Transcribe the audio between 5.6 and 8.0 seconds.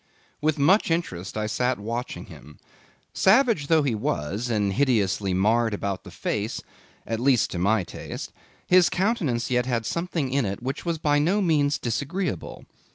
about the face—at least to my